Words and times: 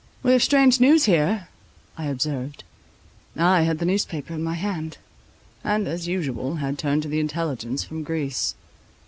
"We 0.23 0.31
have 0.31 0.41
strange 0.41 0.79
news 0.79 1.05
here," 1.05 1.47
I 1.95 2.07
observed. 2.07 2.63
I 3.37 3.61
had 3.61 3.77
the 3.77 3.85
newspaper 3.85 4.33
in 4.33 4.41
my 4.41 4.55
hand, 4.55 4.97
and, 5.63 5.87
as 5.87 6.07
usual, 6.07 6.55
had 6.55 6.79
turned 6.79 7.03
to 7.03 7.07
the 7.07 7.19
intelligence 7.19 7.83
from 7.83 8.01
Greece. 8.01 8.55